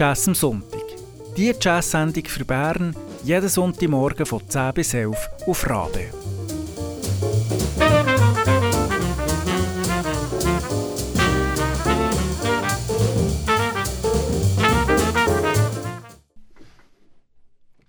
[0.00, 0.80] Jazz am Sonntag.
[1.36, 6.06] Die Jazz-Sendung für Bern jeden Sonntagmorgen von 10 bis 11 auf Rabe.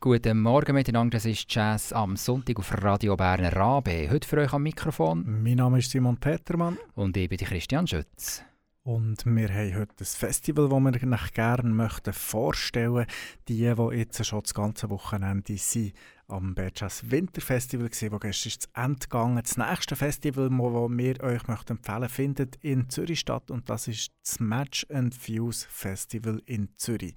[0.02, 4.10] Guten Morgen miteinander, das ist Jazz am Sonntag auf Radio Berner Rabe.
[4.12, 5.42] Heute für euch am Mikrofon.
[5.42, 6.78] Mein Name ist Simon Petermann.
[6.94, 8.44] Und ich bin Christian Schütz.
[8.84, 13.06] Und wir haben heute ein Festival, das wir euch gerne möchten vorstellen
[13.48, 15.94] Die, die jetzt schon das ganze Wochenende sind,
[16.28, 19.44] am Bergjazz Winterfestival gesehen, wo gestern ist das Ende gegangen.
[19.44, 24.14] Das nächste Festival, das wir euch möchten empfehlen findet in Zürich statt und das ist
[24.24, 27.14] das Match and Fuse Festival in Zürich.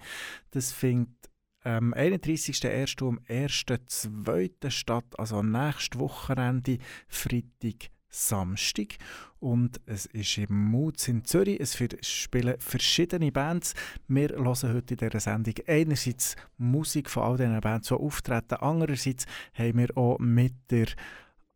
[0.50, 1.30] Das findet
[1.62, 3.02] am 31.01.
[3.02, 4.70] um 1.2.
[4.70, 6.76] statt, also nächstes Wochenende,
[7.08, 8.96] Freitag, Samstag.
[9.40, 11.60] Und es ist im Moods in Zürich.
[11.60, 13.74] Es spielen verschiedene Bands.
[14.08, 18.54] Wir hören heute in dieser Sendung einerseits Musik von all diesen Bands, die auftreten.
[18.54, 20.86] Andererseits haben wir auch mit der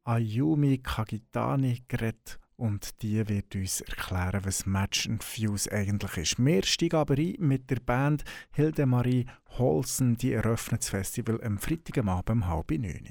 [0.05, 6.45] Ayumi Kagitani geredet und die wird uns erklären, was Match and Fuse eigentlich ist.
[6.45, 9.27] Wir steigen aber ein mit der Band Hildemarie
[9.59, 13.09] Holsen, die eröffnet das Festival am Freitagabend um halb neun.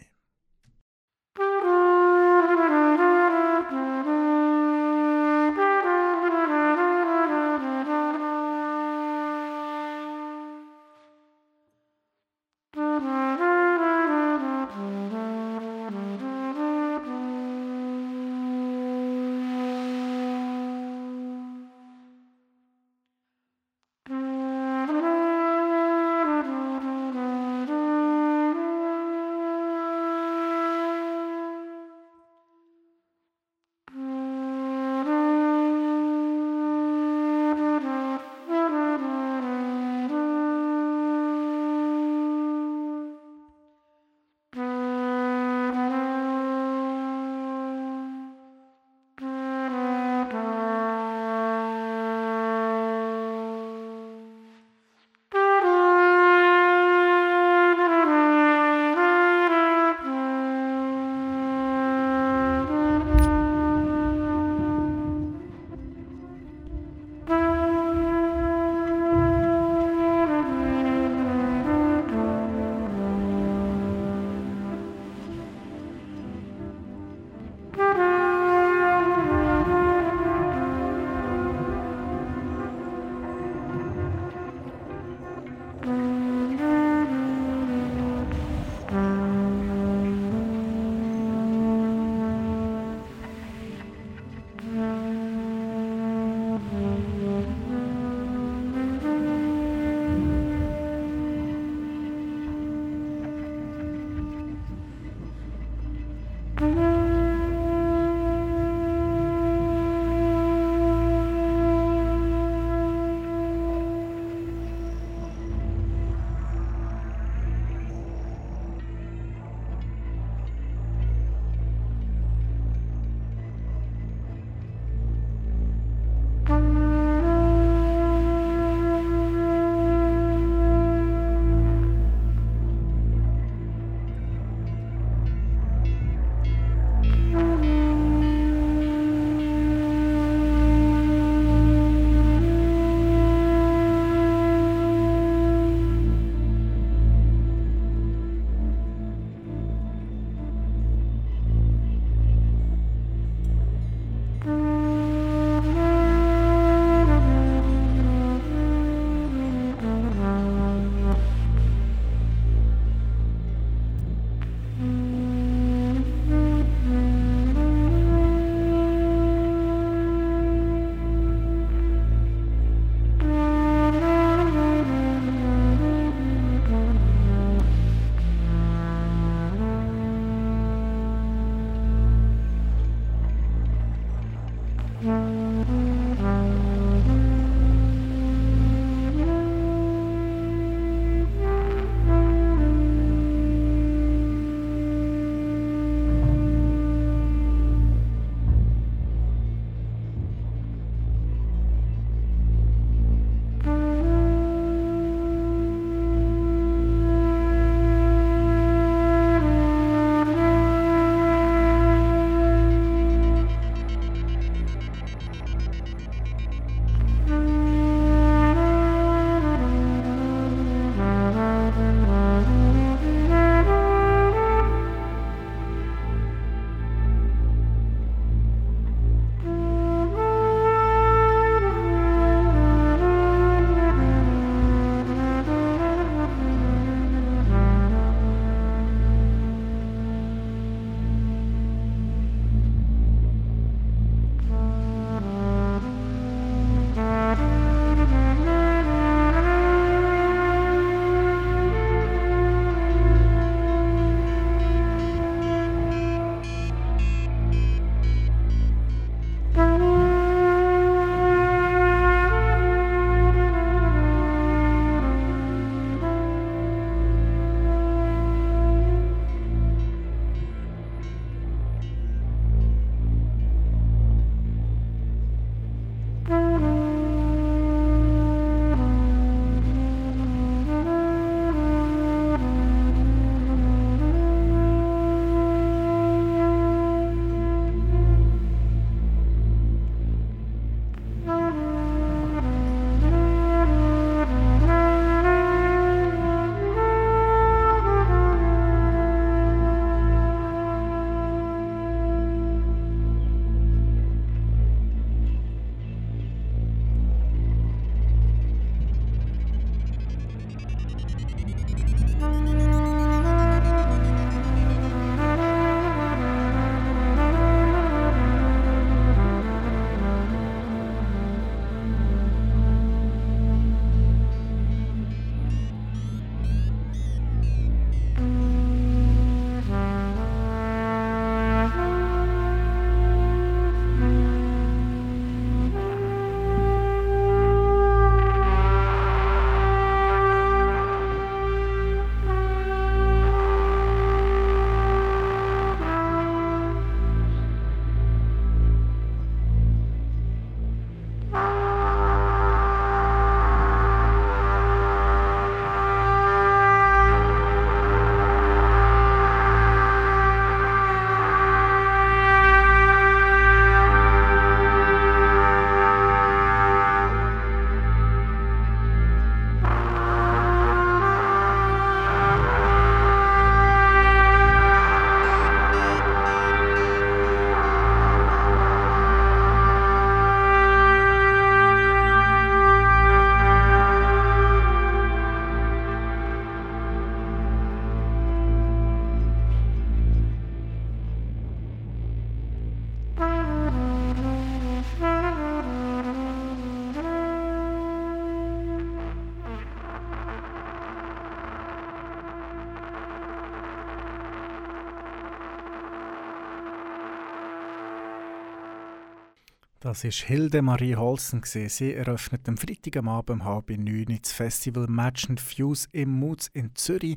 [409.88, 411.42] Das ist Hilde Marie Holzen.
[411.46, 416.10] Sie eröffnet am Freitag am Abend um halb neun das Festival Match and Fuse im
[416.10, 417.16] Mutz in Zürich.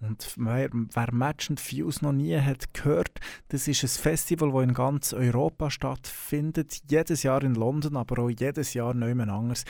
[0.00, 4.62] Und wer, wer Match and Fuse noch nie hat gehört, das ist ein Festival, das
[4.64, 6.82] in ganz Europa stattfindet.
[6.90, 9.64] Jedes Jahr in London, aber auch jedes Jahr neu anders.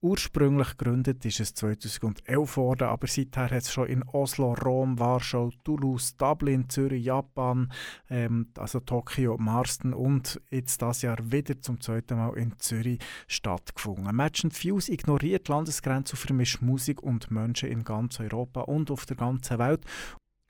[0.00, 5.50] Ursprünglich gegründet ist es 2011 worden, aber seither hat es schon in Oslo, Rom, Warschau,
[5.64, 7.72] Toulouse, Dublin, Zürich, Japan,
[8.08, 14.14] ähm, also Tokio, Marsden und jetzt das Jahr wieder zum zweiten Mal in Zürich stattgefunden.
[14.14, 19.04] Match and Fuse ignoriert Landesgrenzen und vermischt Musik und Menschen in ganz Europa und auf
[19.04, 19.84] der ganzen Welt.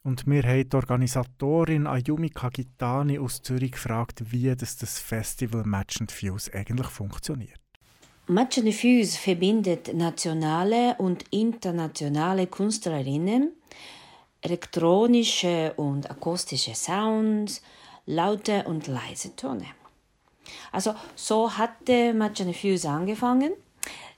[0.03, 6.03] Und wir haben die Organisatorin Ayumi Kagitani aus Zürich gefragt, wie das, das Festival Match
[6.03, 7.68] and Fuse eigentlich funktioniert.
[8.31, 13.53] Match Fuse verbindet nationale und internationale Künstlerinnen,
[14.43, 17.63] elektronische und akustische Sounds,
[18.05, 19.65] laute und leise Töne.
[20.73, 23.53] Also so hatte Match Fuse angefangen.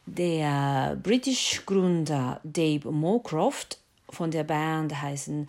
[0.07, 5.49] Der britische Gründer Dave Moorcroft von der Band heißen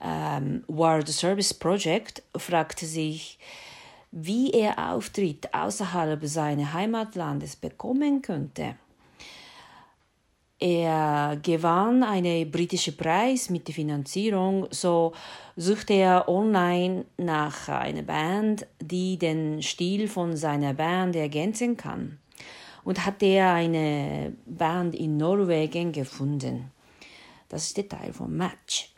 [0.00, 3.40] ähm, World Service Project fragte sich,
[4.18, 8.76] wie er Auftritt außerhalb seines Heimatlandes bekommen könnte.
[10.58, 15.12] Er gewann einen britischen Preis mit der Finanzierung, so
[15.54, 22.18] suchte er online nach einer Band, die den Stil von seiner Band ergänzen kann.
[22.84, 26.70] Und hat er eine Band in Norwegen gefunden.
[27.50, 28.95] Das ist der Teil vom Match.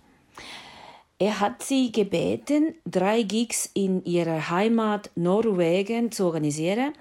[1.20, 6.92] Er hat sie gebeten, drei Gigs in ihrer Heimat Norwegen zu organisieren,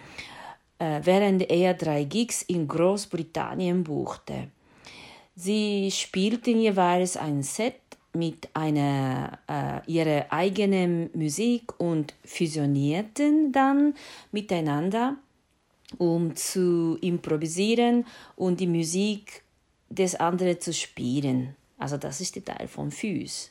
[0.79, 4.47] äh, während er drei Gigs in Großbritannien buchte.
[5.35, 7.75] Sie spielten jeweils ein Set
[8.13, 13.93] mit einer äh, ihrer eigenen Musik und fusionierten dann
[14.31, 15.17] miteinander,
[15.99, 18.03] um zu improvisieren
[18.35, 19.43] und die Musik
[19.89, 21.55] des anderen zu spielen.
[21.77, 23.49] Also das ist der Teil von Fuse.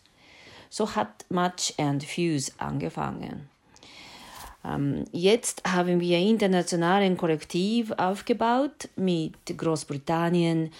[0.77, 3.49] So hat Match and Fuse angefangen.
[4.63, 10.71] Ähm, jetzt haben wir internationalen Kollektiv aufgebaut mit Großbritannien,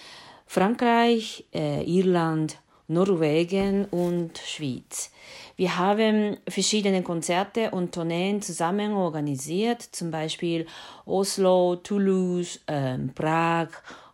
[0.45, 5.09] Frankreich, äh, Irland, Norwegen und Schweiz.
[5.55, 10.67] Wir haben verschiedene Konzerte und Tourneen zusammen organisiert, zum Beispiel
[11.07, 13.69] Oslo, Toulouse, äh, Prag,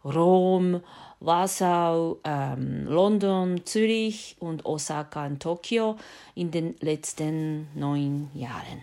[0.06, 0.80] Rom,
[1.24, 5.98] Warschau, ähm, London, Zürich und Osaka und Tokio
[6.36, 8.82] in den letzten neun Jahren.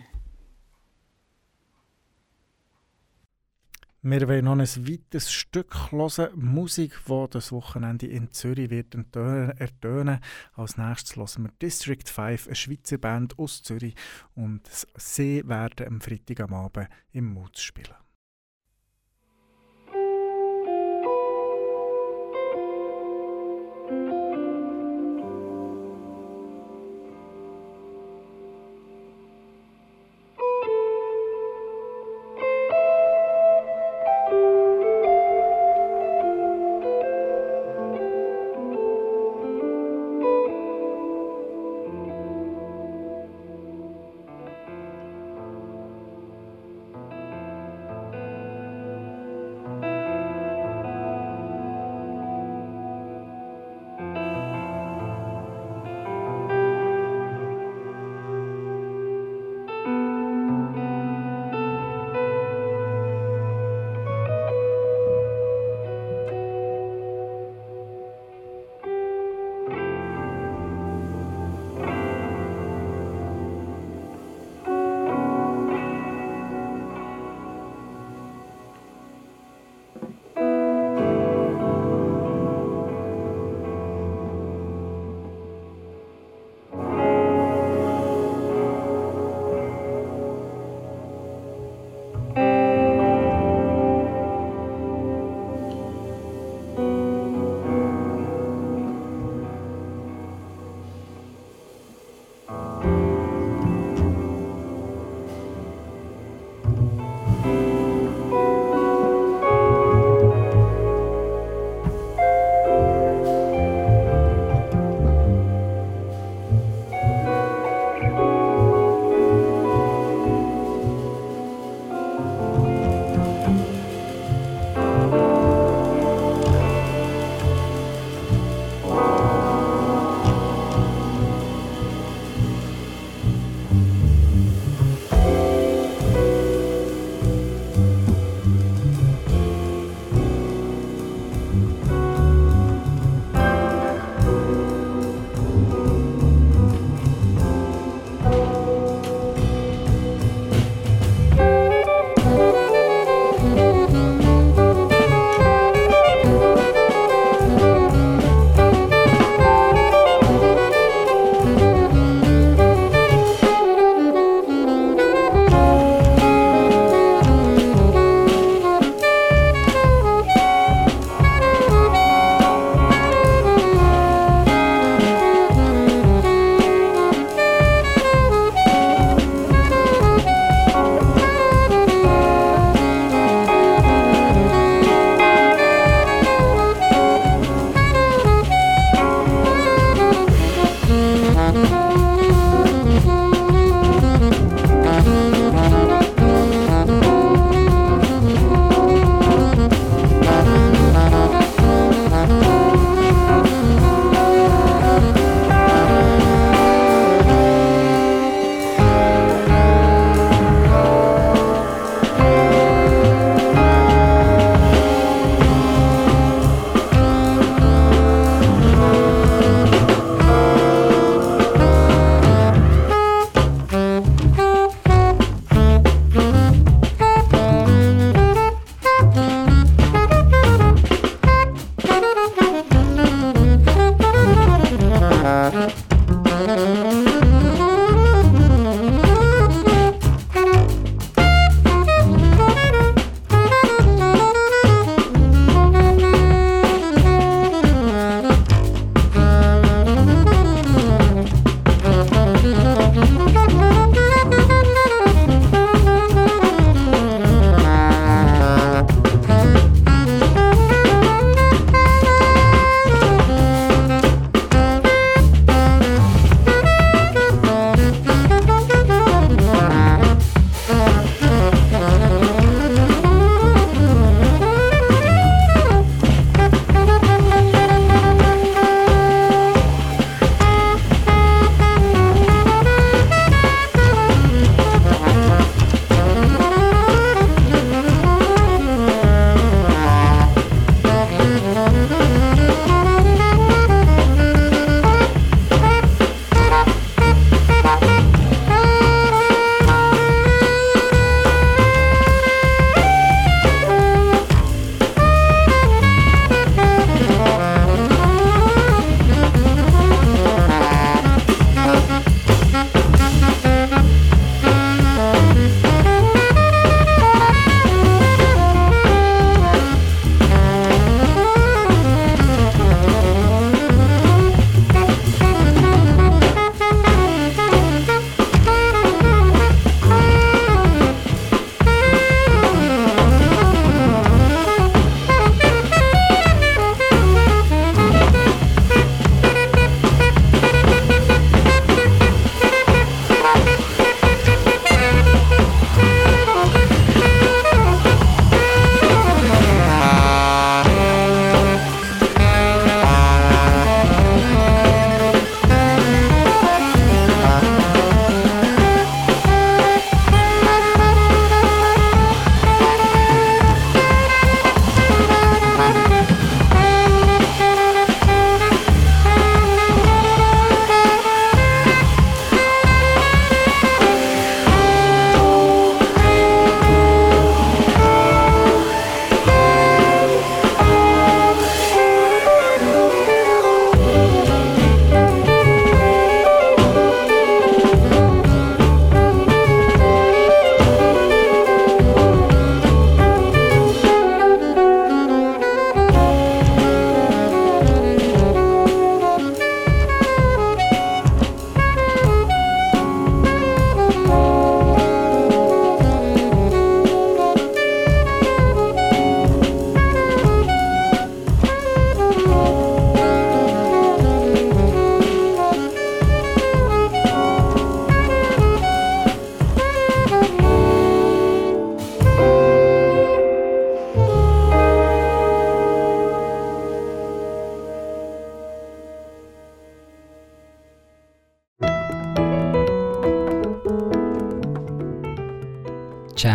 [4.03, 10.19] Wir wollen noch ein weiteres Stück hören, Musik, die das Wochenende in Zürich wird ertönen.
[10.55, 13.93] Als nächstes hören wir District 5, eine Schweizer Band aus Zürich.
[14.33, 17.93] Und sie werden am Freitag am Abend im Mutz spielen.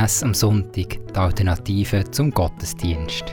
[0.07, 3.25] Jazz am Sonntag, die Alternative zum Gottesdienst.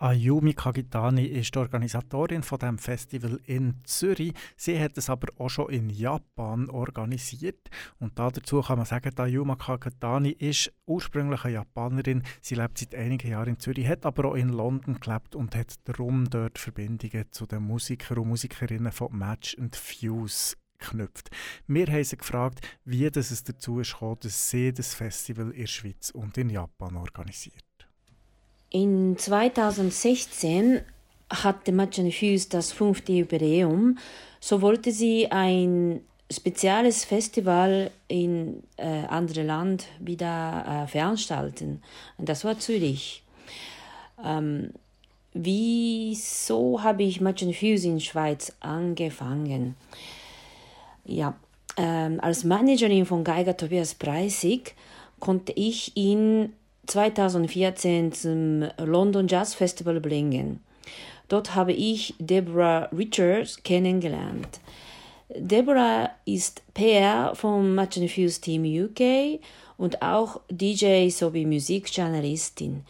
[0.00, 4.32] Ayumi Kagitani ist die Organisatorin von dem Festival in Zürich.
[4.56, 7.70] Sie hat es aber auch schon in Japan organisiert.
[8.00, 12.24] Und dazu kann man sagen, Ayumi Kagitani ist ursprünglich eine Japanerin.
[12.40, 15.74] Sie lebt seit einigen Jahren in Zürich, hat aber auch in London gelebt und hat
[15.84, 21.30] darum dort Verbindungen zu den Musikern und Musikerinnen von Match and Fuse geknüpft.
[21.66, 25.66] Wir haben sie gefragt, wie das es dazu ist dass sie das Festival in der
[25.66, 27.64] Schweiz und in Japan organisiert.
[28.70, 30.80] In 2016
[31.30, 33.98] hatte Matchen Fuse das fünfte Jubiläum.
[34.40, 41.82] So wollte sie ein spezielles Festival in äh, andere Land wieder äh, veranstalten.
[42.18, 43.22] Und das war Zürich.
[44.22, 44.72] Ähm,
[45.32, 49.74] wieso habe ich Matchen Fuse in Schweiz angefangen?
[51.08, 51.34] Ja,
[51.78, 54.74] ähm, als Managerin von Geiger Tobias Preisig
[55.20, 56.52] konnte ich ihn
[56.86, 60.60] 2014 zum London Jazz Festival bringen.
[61.28, 64.60] Dort habe ich Deborah Richards kennengelernt.
[65.34, 69.40] Deborah ist PR vom Match Fuse Team UK
[69.78, 72.84] und auch DJ sowie Musikjournalistin.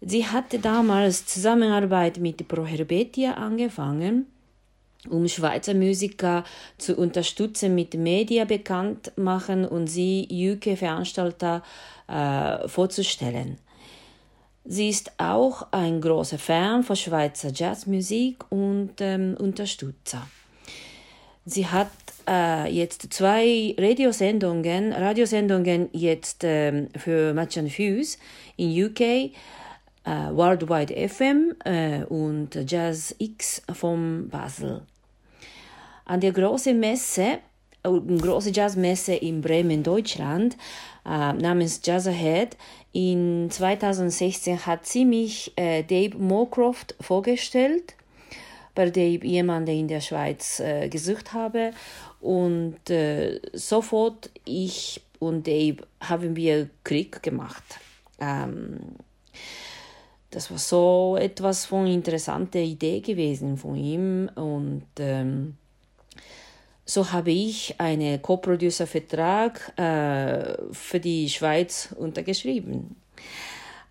[0.00, 4.26] Sie hatte damals Zusammenarbeit mit Pro Herbetia angefangen,
[5.08, 6.44] um Schweizer Musiker
[6.78, 11.62] zu unterstützen mit Media bekannt machen und sie UK-Veranstalter
[12.08, 13.58] äh, vorzustellen.
[14.64, 20.28] Sie ist auch ein großer Fan von Schweizer Jazzmusik und ähm, Unterstützer.
[21.44, 21.90] Sie hat
[22.28, 28.18] äh, jetzt zwei Radiosendungen, Radiosendungen jetzt ähm, für Match and Fuse
[28.56, 29.30] in UK, äh,
[30.04, 34.82] Worldwide FM äh, und Jazz X von Basel.
[36.04, 37.38] An der großen Messe,
[37.82, 40.56] äh, große Jazzmesse in Bremen, Deutschland,
[41.04, 42.56] äh, namens Jazz Ahead.
[42.92, 47.94] In 2016 hat sie mich äh, Dave Moorcroft vorgestellt,
[48.74, 51.72] bei Dave jemanden in der Schweiz äh, gesucht habe.
[52.20, 57.62] Und äh, sofort ich und Dave haben wir Krieg gemacht.
[58.20, 58.78] Ähm,
[60.30, 65.56] das war so etwas von interessanter Idee gewesen von ihm und ähm,
[66.84, 72.96] so habe ich einen Co-Producer-Vertrag äh, für die Schweiz untergeschrieben.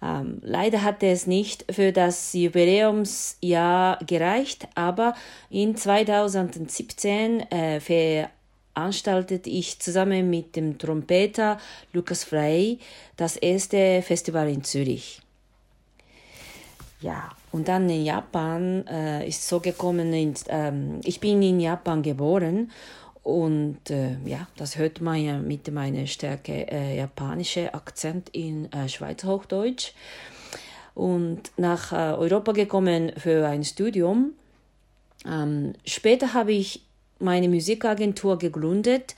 [0.03, 5.13] Ähm, leider hat es nicht für das Jubiläumsjahr gereicht, aber
[5.49, 11.59] in 2017 äh, veranstaltete ich zusammen mit dem Trompeter
[11.93, 12.79] Lukas Frey
[13.15, 15.21] das erste Festival in Zürich.
[16.99, 22.01] Ja, und dann in Japan äh, ist so gekommen, in, ähm, ich bin in Japan
[22.01, 22.71] geboren
[23.23, 28.87] und äh, ja, das hört man ja mit meiner Stärke äh, japanische Akzent in äh,
[28.89, 29.93] Schweizer Hochdeutsch.
[30.93, 34.33] Und nach äh, Europa gekommen für ein Studium.
[35.25, 36.83] Ähm, später habe ich
[37.19, 39.15] meine Musikagentur gegründet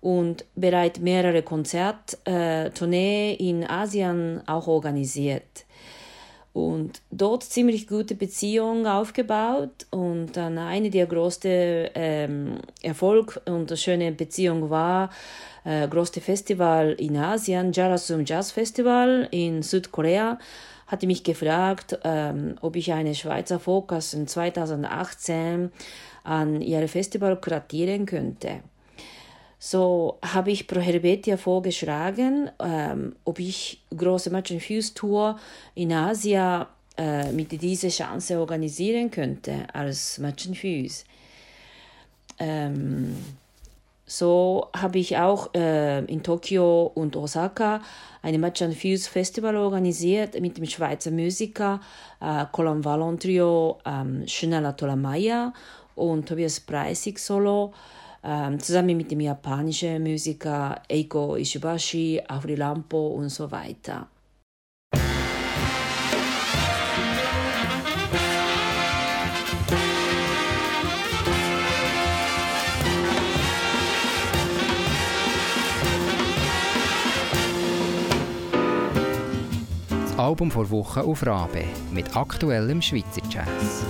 [0.00, 5.65] und bereits mehrere Konzerttourneen äh, in Asien auch organisiert
[6.56, 14.10] und dort ziemlich gute Beziehungen aufgebaut und dann eine der größten ähm, Erfolg und schöne
[14.12, 15.10] Beziehung war
[15.64, 20.38] äh, größte Festival in Asien, Jarasum Jazz Festival in Südkorea,
[20.86, 25.70] hatte mich gefragt, ähm, ob ich eine Schweizer Fokus in 2018
[26.24, 28.62] an ihre Festival kuratieren könnte.
[29.58, 35.38] So habe ich Pro Helvetia vorgeschlagen, ähm, ob ich große Match and Fuse Tour
[35.74, 36.66] in Asien
[36.98, 41.04] äh, mit dieser Chance organisieren könnte als Match and Fuse.
[42.38, 43.16] Ähm,
[44.04, 47.80] so habe ich auch äh, in Tokio und Osaka
[48.22, 51.80] ein Match and Fuse Festival organisiert mit dem Schweizer Musiker
[52.20, 54.24] äh, Colin Vallon Trio, ähm,
[54.76, 55.52] Tolamaya
[55.96, 57.72] und Tobias Preissig Solo
[58.26, 64.08] ähm, zusammen mit dem japanischen Musiker Eiko Ishibashi, Afri Lampo und so weiter.
[79.88, 81.62] Das Album vor Woche auf Rabe
[81.92, 83.84] mit aktuellem Schweizer Jazz.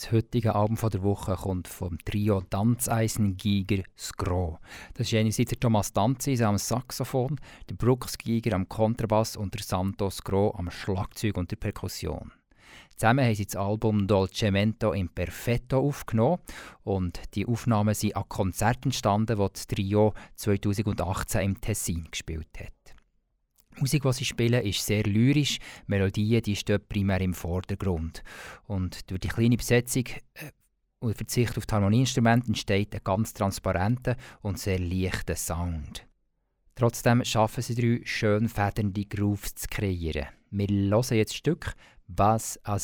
[0.00, 4.58] Das heutige Album der Woche kommt vom Trio Danzeisengiger Skro.
[4.94, 9.62] Das ist einerseits der Thomas Danzis am Saxophon, der Brooks Giger am Kontrabass und der
[9.62, 12.32] Santos Skro am Schlagzeug und der Perkussion.
[12.96, 16.38] Zusammen haben sie das Album Dolcemento Imperfetto aufgenommen
[16.82, 22.79] und die Aufnahmen sind an Konzerten entstanden, die das Trio 2018 im Tessin gespielt hat.
[23.76, 25.58] Die Musik, die sie spielen, ist sehr lyrisch.
[25.58, 28.22] Die Melodie die steht primär im Vordergrund.
[28.66, 30.04] Und durch die kleine Besetzung
[30.34, 30.50] äh,
[30.98, 36.06] und Verzicht auf die Harmonieinstrumente entsteht ein ganz transparenter und sehr leichter Sound.
[36.74, 40.28] Trotzdem schaffen sie drei schön federnde Grooves zu kreieren.
[40.50, 41.74] Wir hören jetzt das Stück
[42.06, 42.78] Bass à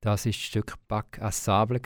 [0.00, 1.82] Das ist das Stück Back à Sable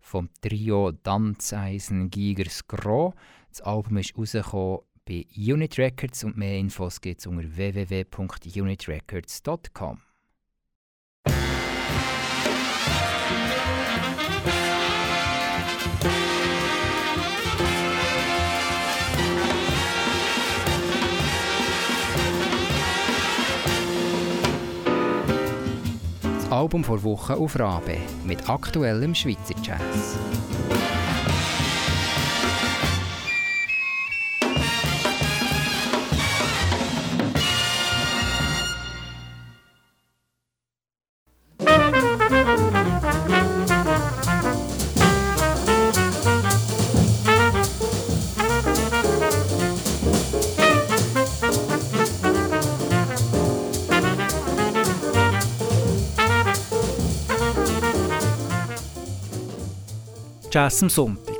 [0.00, 3.12] vom Trio Danzeisen Gigers Gros.
[3.50, 10.09] Das Album ist rausgekommen bei Unit Records und mehr Infos gibt es unter www.unitrecords.com.
[26.60, 27.96] Album vor Woche auf Rabe
[28.26, 30.18] mit aktuellem Schweizer Jazz.
[60.60, 61.38] Jazz am Sonntag.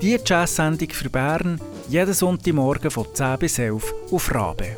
[0.00, 4.76] Die Jazz-Sendung für Bern jeden Sonntagmorgen von 10 bis 11 auf Rabe.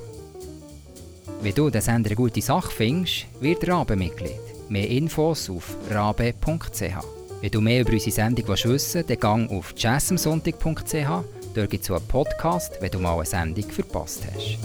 [1.43, 4.41] Wenn du den Sender eine gute Sache findest, wird Rabe Mitglied.
[4.71, 6.83] Mehr Infos auf rabe.ch.
[7.43, 10.95] Wenn du mehr über unsere Sendung wissen willst, dann gang auf jazzamsonntag.ch.
[11.55, 14.59] Dort gibt es einen Podcast, wenn du mal eine Sendung verpasst hast.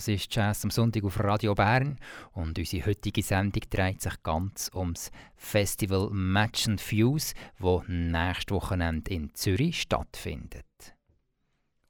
[0.00, 1.98] Das ist Jazz am Sonntag auf Radio Bern
[2.32, 9.12] und unsere heutige Sendung dreht sich ganz ums Festival Match and Fuse, das nächstes Wochenende
[9.12, 10.64] in Zürich stattfindet.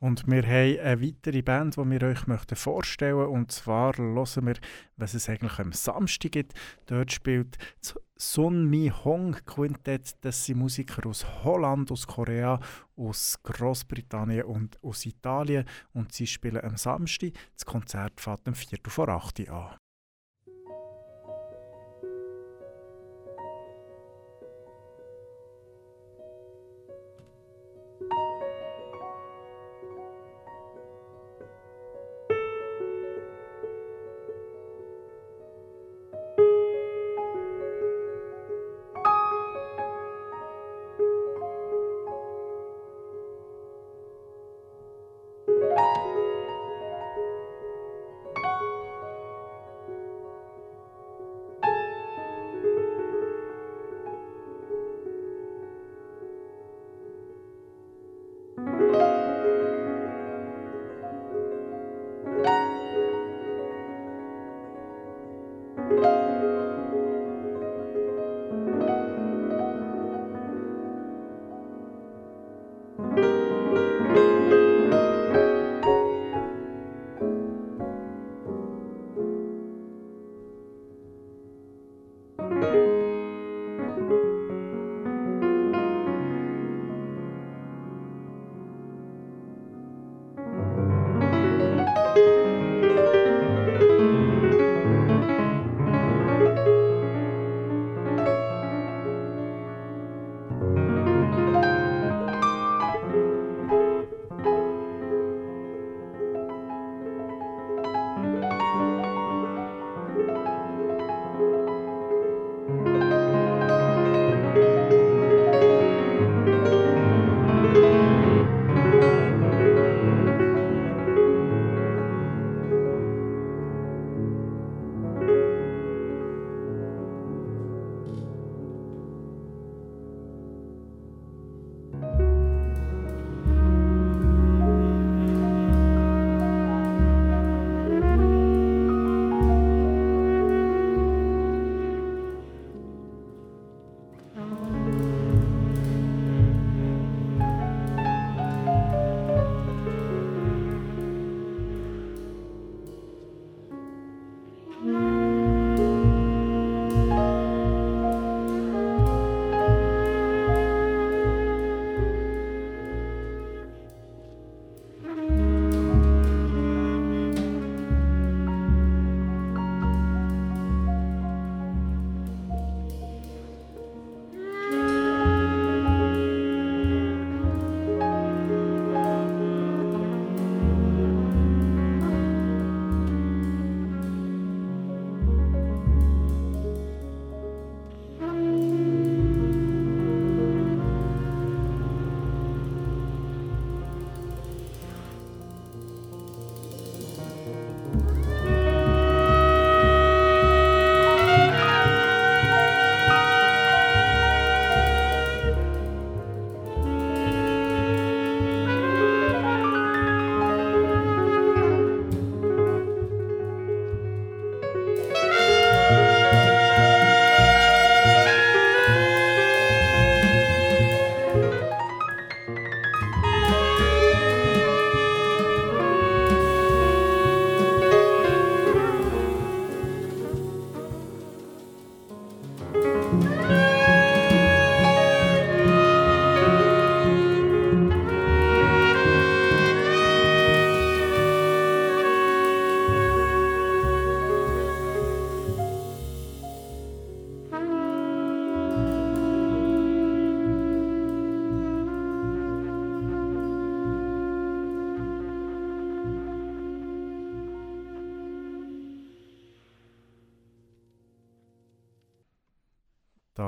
[0.00, 3.32] Und wir haben eine weitere Band, die wir euch möchten vorstellen möchten.
[3.32, 4.56] Und zwar hören wir,
[4.96, 6.54] was es eigentlich am Samstag gibt.
[6.86, 7.58] Dort spielt
[8.20, 10.14] Sun Mi Hong Quintett.
[10.20, 12.60] Das sind Musiker aus Holland, aus Korea,
[12.94, 15.64] aus Großbritannien und aus Italien.
[15.94, 17.32] Und sie spielen am Samstag.
[17.54, 19.76] Das Konzert fährt um Viertel vor 8 Uhr an.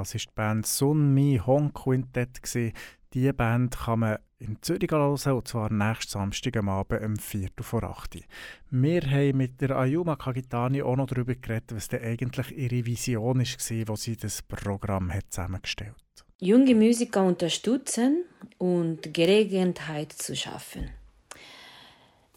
[0.03, 2.41] Das ist die Band Sun Mi Hong Quintet.
[3.15, 7.51] Diese Band kann man in Zürich hören, und zwar nächsten Samstag am Abend um 4
[7.61, 8.19] vor 8
[8.71, 13.39] Wir haben mit der Ayuma Kagitani auch noch darüber geredet, was denn eigentlich ihre Vision
[13.39, 16.25] war, wo sie das Programm hat zusammengestellt hat.
[16.41, 18.25] Junge Musiker unterstützen
[18.59, 20.91] und Gelegenheit zu schaffen.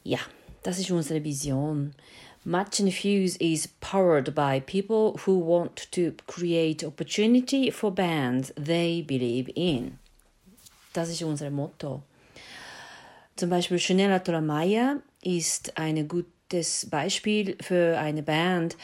[0.03, 0.20] Ja,
[0.61, 1.95] das ist unsere Vision.
[2.48, 9.02] Match and Fuse is powered by people who want to create opportunity for bands they
[9.02, 9.98] believe in.
[10.93, 12.04] Das ist unser Motto.
[13.36, 18.78] Zum Beispiel Chanel Toramaya ist ein gutes Beispiel für eine Band,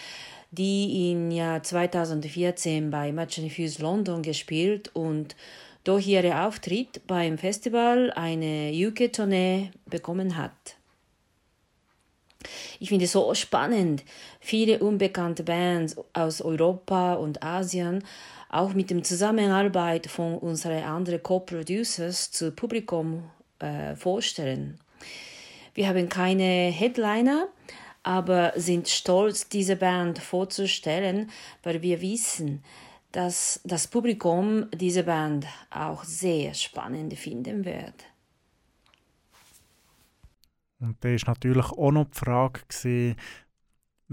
[0.49, 5.35] die im Jahr 2014 bei Match and Fuse London gespielt und
[5.83, 10.80] durch ihren Auftritt beim Festival eine UK-Tournee bekommen hat.
[12.79, 14.03] Ich finde es so spannend,
[14.39, 18.03] viele unbekannte Bands aus Europa und Asien
[18.49, 23.29] auch mit dem Zusammenarbeit von unseren anderen Co-Producers zu Publikum
[23.59, 24.79] äh, vorstellen.
[25.73, 27.47] Wir haben keine Headliner,
[28.03, 31.29] aber sind stolz, diese Band vorzustellen,
[31.63, 32.63] weil wir wissen,
[33.11, 37.93] dass das Publikum diese Band auch sehr spannend finden wird.
[40.81, 43.15] Und da ist natürlich auch noch die Frage, gewesen,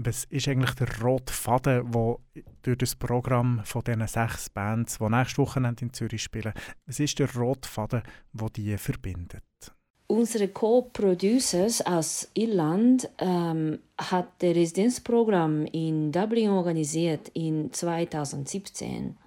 [0.01, 2.17] was ist eigentlich der rote Faden, der
[2.61, 6.53] durch das Programm von diesen sechs Bands, die nächste Woche in Zürich spielen,
[6.85, 9.43] was ist der rote Faden, der die verbindet?
[10.07, 19.17] Unsere Co-Producers aus Irland ähm, hat das Residenzprogramm in Dublin organisiert in 2017.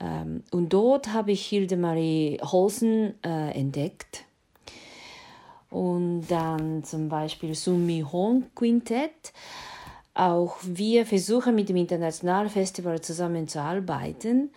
[0.00, 4.24] Ähm, und dort habe ich Hildemarie Holsen äh, entdeckt
[5.72, 9.32] und dann zum Beispiel Sumi Hong Quintett.
[10.14, 14.50] Auch wir versuchen mit dem Internationalen Festival zusammenzuarbeiten.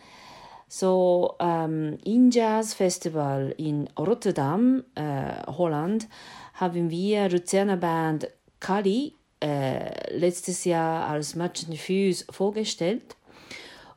[0.67, 6.09] So ähm, im Jazz Festival in Rotterdam, äh, Holland,
[6.55, 8.27] haben wir Luzerner Band
[8.59, 13.15] Kali äh, letztes Jahr als Match Fuse vorgestellt.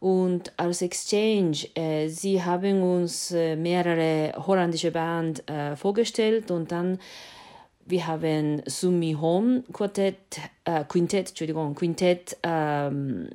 [0.01, 6.99] Und als Exchange, äh, sie haben uns äh, mehrere holländische Bands äh, vorgestellt und dann
[7.88, 13.30] wir haben Sumi Home Quartett, äh, Quintett, Entschuldigung, Quintett ähm,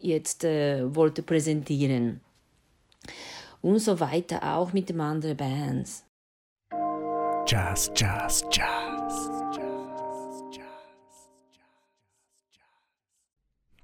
[0.00, 2.20] jetzt äh, wollte präsentieren.
[3.62, 6.04] Und so weiter, auch mit den anderen Bands.
[7.46, 9.30] Jazz, Jazz, Jazz.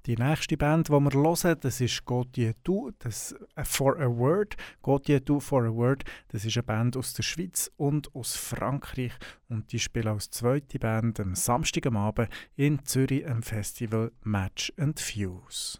[0.05, 4.57] Die nächste Band, die wir hören, das ist Gautier Du, das uh, For a Word.
[4.81, 9.13] Gautier Du For a Word, das ist eine Band aus der Schweiz und aus Frankreich
[9.47, 12.27] und die spielen als zweite Band am Samstag am Abend
[12.57, 15.79] in Zürich am Festival Match and Fuse.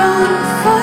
[0.00, 0.79] on for.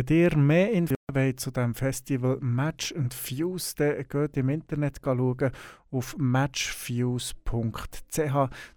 [0.00, 0.96] Wenn ihr mehr Infos
[1.36, 5.50] zu dem Festival Match and Fuse, dann geht im Internet schauen
[5.90, 7.34] auf matchfuse.ch.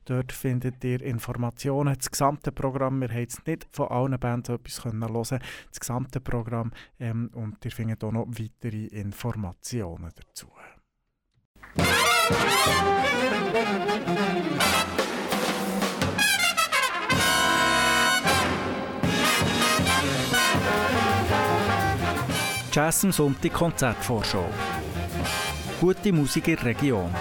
[0.03, 1.95] Dort findet ihr Informationen.
[1.95, 6.73] Das gesamte Programm, wir haben jetzt nicht von allen Bands etwas hören das gesamte Programm
[6.99, 10.49] ähm, und ihr findet auch noch weitere Informationen dazu.
[22.73, 24.45] Jazz am Sonntag Konzertvorschau.
[25.79, 27.13] Gute Musik in der Region.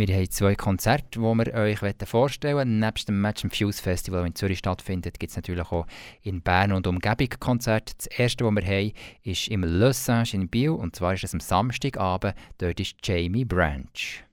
[0.00, 2.78] Wir haben zwei Konzerte, die wir euch vorstellen wollen.
[2.78, 5.86] Neben dem Match and Fuse Festival, das in Zürich stattfindet, gibt es natürlich auch
[6.22, 7.92] in Bern und Umgebung Konzerte.
[7.98, 8.92] Das erste, das wir haben,
[9.24, 10.70] ist im Le Singe in Biel.
[10.70, 12.34] Und zwar ist es am Samstagabend.
[12.56, 14.24] Dort ist Jamie Branch.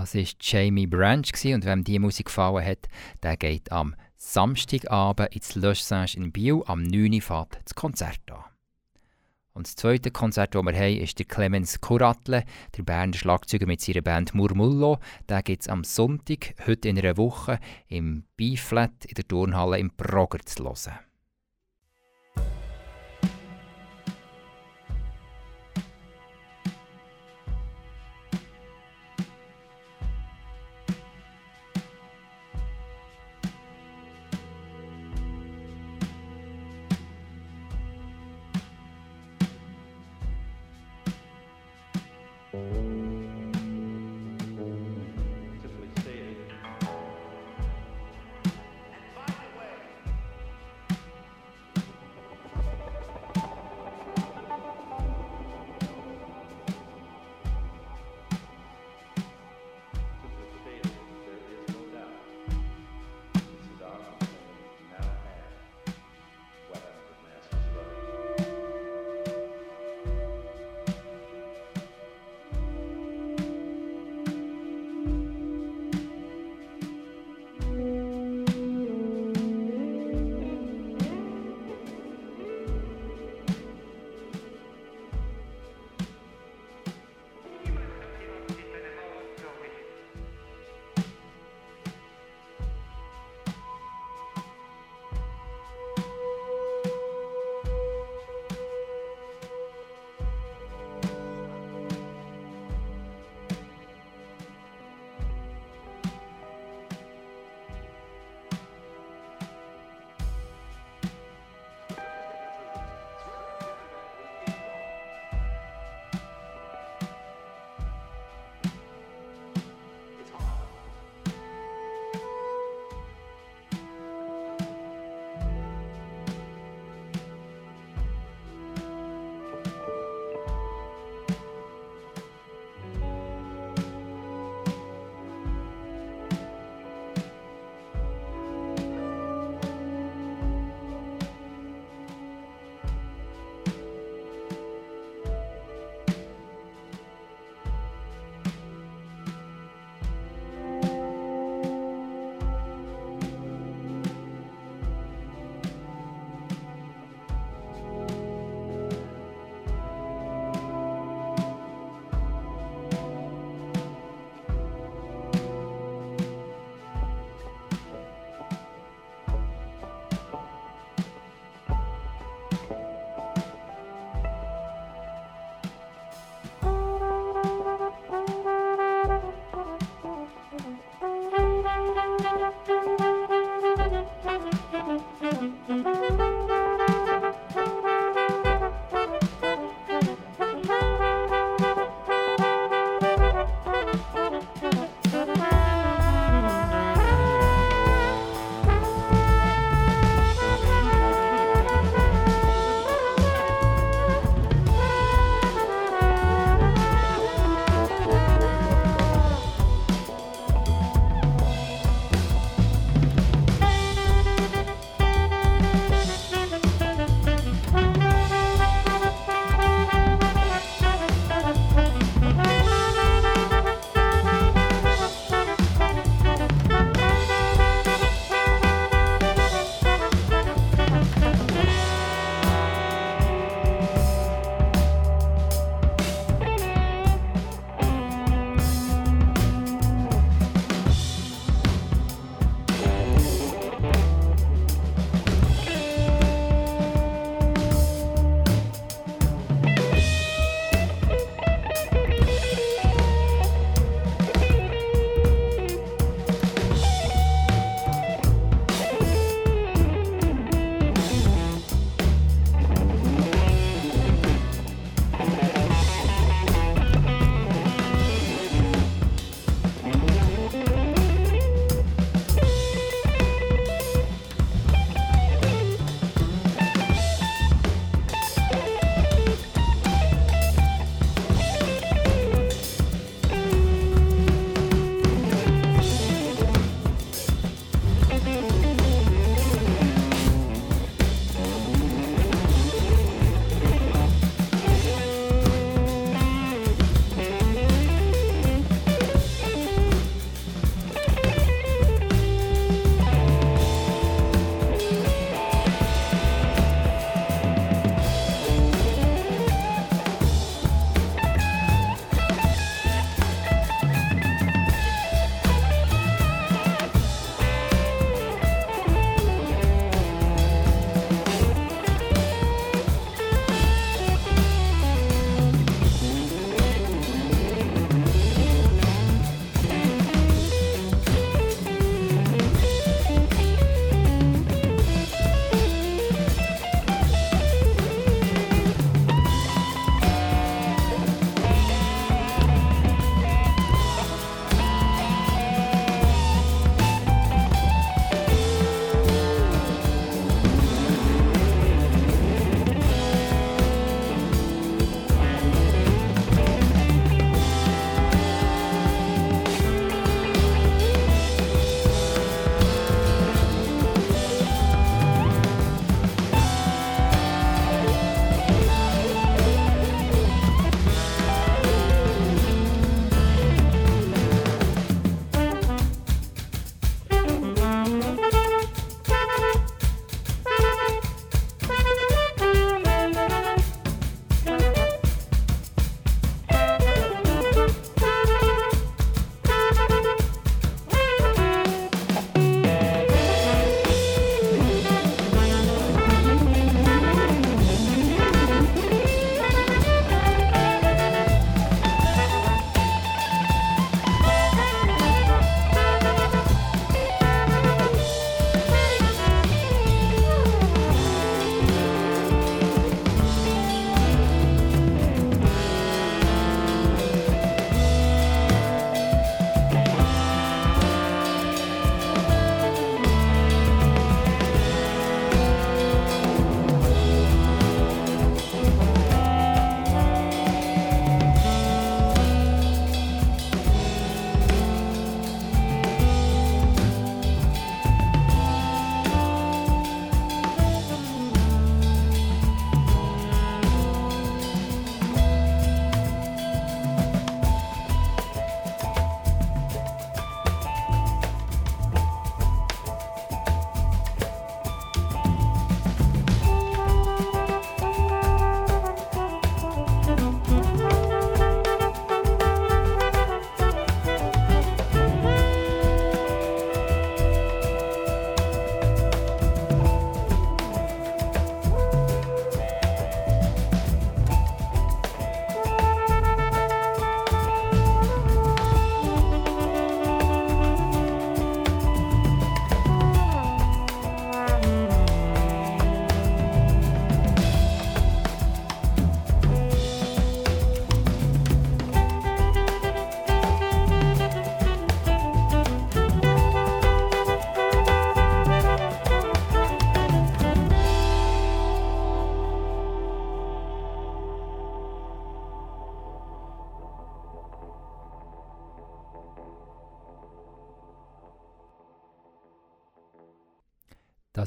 [0.00, 2.88] Das ist Jamie Branch und wem diese Musik gefallen hat,
[3.22, 7.12] der geht am Samstagabend ins Le Singe in Biel am 9.
[7.12, 8.44] Uhr das Konzert an.
[9.52, 12.44] Und das zweite Konzert, das wir haben, ist der Clemens Kuratle,
[12.78, 15.00] der Berner Schlagzeuger mit seiner Band Murmullo.
[15.28, 19.90] Den gibt es am Sonntag, heute in einer Woche, im B-Flat in der Turnhalle im
[19.90, 21.09] Progrer zu hören.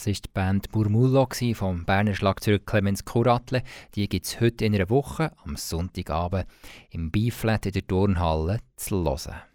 [0.03, 3.63] Das ist die Band Murmullo vom Berner Schlagzeuger Clemens Kuratle.
[3.95, 6.45] Die gibt es heute in einer Woche am Sonntagabend
[6.89, 9.52] im B-Flat in der Turnhalle zu hören.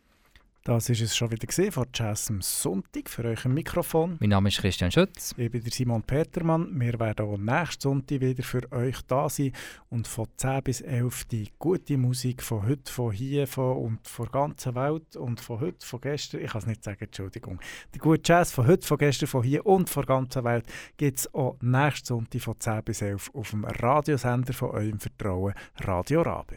[0.65, 4.19] Das ist es schon wieder gesehen von Jazz am Sonntag für euch im Mikrofon.
[4.21, 5.35] Mein Name ist Christian Schütz.
[5.39, 6.69] Ich bin der Simon Petermann.
[6.79, 9.53] Wir werden auch nächsten Sonntag wieder für euch da sein
[9.89, 14.27] und von 10 bis 11 die gute Musik von heute, von hier von und von
[14.27, 17.61] der ganzen Welt und von heute, von gestern, ich kann es nicht sagen, Entschuldigung.
[17.95, 20.67] Der gute Jazz von heute, von gestern, von hier und von der ganzen Welt
[20.99, 25.55] gibt es auch nächsten Sonntag von 10 bis 11 auf dem Radiosender von eurem Vertrauen,
[25.79, 26.57] Radio Rabe.